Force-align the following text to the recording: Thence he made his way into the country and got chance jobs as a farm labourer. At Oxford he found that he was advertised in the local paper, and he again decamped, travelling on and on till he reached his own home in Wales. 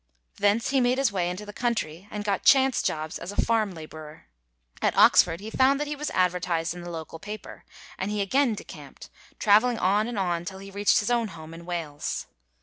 Thence 0.39 0.71
he 0.71 0.81
made 0.81 0.97
his 0.97 1.11
way 1.11 1.29
into 1.29 1.45
the 1.45 1.53
country 1.53 2.07
and 2.09 2.23
got 2.23 2.43
chance 2.43 2.81
jobs 2.81 3.19
as 3.19 3.31
a 3.31 3.35
farm 3.39 3.69
labourer. 3.69 4.25
At 4.81 4.97
Oxford 4.97 5.41
he 5.41 5.51
found 5.51 5.79
that 5.79 5.85
he 5.85 5.95
was 5.95 6.09
advertised 6.15 6.73
in 6.73 6.81
the 6.81 6.89
local 6.89 7.19
paper, 7.19 7.65
and 7.99 8.09
he 8.09 8.19
again 8.19 8.55
decamped, 8.55 9.11
travelling 9.37 9.77
on 9.77 10.07
and 10.07 10.17
on 10.17 10.43
till 10.43 10.57
he 10.57 10.71
reached 10.71 11.01
his 11.01 11.11
own 11.11 11.27
home 11.27 11.53
in 11.53 11.67
Wales. 11.67 12.25